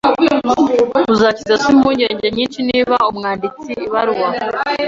[1.13, 4.27] Uzakiza so impungenge nyinshi niba umwanditse ibaruwa.